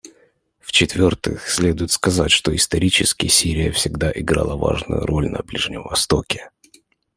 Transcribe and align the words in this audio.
В-четвертых, 0.59 1.47
следует 1.47 1.91
сказать, 1.91 2.31
что 2.31 2.55
исторически 2.55 3.27
Сирия 3.27 3.71
всегда 3.71 4.11
играла 4.11 4.55
важную 4.55 5.05
роль 5.05 5.29
на 5.29 5.43
Ближнем 5.43 5.83
Востоке. 5.83 6.49